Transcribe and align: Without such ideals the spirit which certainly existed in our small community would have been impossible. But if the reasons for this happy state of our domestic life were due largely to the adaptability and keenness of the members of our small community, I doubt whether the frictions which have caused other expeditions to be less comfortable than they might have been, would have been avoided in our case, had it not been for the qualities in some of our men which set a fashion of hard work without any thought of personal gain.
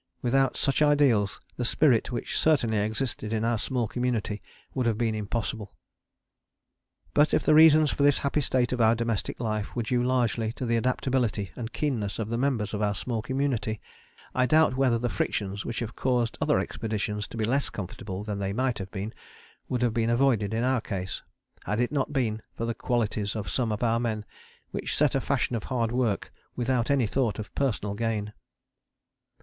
Without 0.23 0.57
such 0.57 0.81
ideals 0.81 1.39
the 1.57 1.63
spirit 1.63 2.11
which 2.11 2.35
certainly 2.39 2.79
existed 2.79 3.31
in 3.31 3.45
our 3.45 3.59
small 3.59 3.87
community 3.87 4.41
would 4.73 4.87
have 4.87 4.97
been 4.97 5.13
impossible. 5.13 5.75
But 7.13 7.35
if 7.35 7.43
the 7.43 7.53
reasons 7.53 7.91
for 7.91 8.01
this 8.01 8.17
happy 8.17 8.41
state 8.41 8.73
of 8.73 8.81
our 8.81 8.95
domestic 8.95 9.39
life 9.39 9.75
were 9.75 9.83
due 9.83 10.01
largely 10.03 10.53
to 10.53 10.65
the 10.65 10.75
adaptability 10.75 11.51
and 11.55 11.71
keenness 11.71 12.17
of 12.17 12.29
the 12.29 12.39
members 12.39 12.73
of 12.73 12.81
our 12.81 12.95
small 12.95 13.21
community, 13.21 13.79
I 14.33 14.47
doubt 14.47 14.75
whether 14.75 14.97
the 14.97 15.07
frictions 15.07 15.65
which 15.65 15.81
have 15.81 15.95
caused 15.95 16.35
other 16.41 16.57
expeditions 16.57 17.27
to 17.27 17.37
be 17.37 17.45
less 17.45 17.69
comfortable 17.69 18.23
than 18.23 18.39
they 18.39 18.53
might 18.53 18.79
have 18.79 18.89
been, 18.89 19.13
would 19.69 19.83
have 19.83 19.93
been 19.93 20.09
avoided 20.09 20.51
in 20.51 20.63
our 20.63 20.81
case, 20.81 21.21
had 21.65 21.79
it 21.79 21.91
not 21.91 22.11
been 22.11 22.41
for 22.55 22.65
the 22.65 22.73
qualities 22.73 23.35
in 23.35 23.43
some 23.43 23.71
of 23.71 23.83
our 23.83 23.99
men 23.99 24.25
which 24.71 24.97
set 24.97 25.13
a 25.13 25.21
fashion 25.21 25.55
of 25.55 25.65
hard 25.65 25.91
work 25.91 26.33
without 26.55 26.89
any 26.89 27.05
thought 27.05 27.37
of 27.37 27.53
personal 27.53 27.93
gain. 27.93 28.33